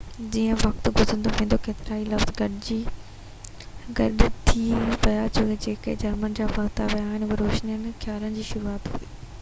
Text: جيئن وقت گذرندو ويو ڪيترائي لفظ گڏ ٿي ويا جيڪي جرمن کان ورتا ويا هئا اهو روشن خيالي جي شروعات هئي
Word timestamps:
جيئن 0.33 0.55
وقت 0.65 0.87
گذرندو 0.99 1.29
ويو 1.33 1.57
ڪيترائي 1.67 2.07
لفظ 2.11 2.31
گڏ 3.99 4.23
ٿي 4.49 4.63
ويا 5.05 5.27
جيڪي 5.67 5.95
جرمن 6.05 6.35
کان 6.41 6.51
ورتا 6.57 6.91
ويا 6.95 7.05
هئا 7.13 7.23
اهو 7.29 7.41
روشن 7.45 7.71
خيالي 8.05 8.37
جي 8.39 8.51
شروعات 8.53 8.93
هئي 8.95 9.15